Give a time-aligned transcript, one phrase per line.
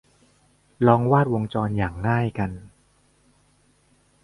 [0.87, 2.51] ลองวาดวงจรอย่างง่ายกัน